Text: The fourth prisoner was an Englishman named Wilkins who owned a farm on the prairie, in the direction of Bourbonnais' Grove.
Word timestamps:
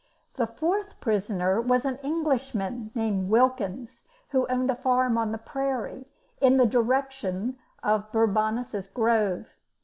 The 0.33 0.47
fourth 0.47 0.99
prisoner 0.99 1.61
was 1.61 1.85
an 1.85 1.99
Englishman 2.01 2.89
named 2.95 3.29
Wilkins 3.29 4.03
who 4.29 4.47
owned 4.47 4.71
a 4.71 4.75
farm 4.75 5.15
on 5.15 5.31
the 5.31 5.37
prairie, 5.37 6.05
in 6.39 6.57
the 6.57 6.65
direction 6.65 7.59
of 7.83 8.11
Bourbonnais' 8.11 8.87
Grove. 8.95 9.53